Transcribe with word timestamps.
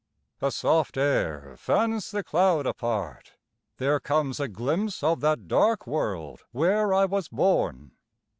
A 0.41 0.49
soft 0.49 0.97
air 0.97 1.53
fans 1.59 2.09
the 2.09 2.23
cloud 2.23 2.65
apart; 2.65 3.33
there 3.77 3.99
comes 3.99 4.39
A 4.39 4.47
glimpse 4.47 5.03
of 5.03 5.19
that 5.19 5.47
dark 5.47 5.85
world 5.85 6.41
where 6.49 6.91
I 6.91 7.05
was 7.05 7.27
born. 7.27 7.91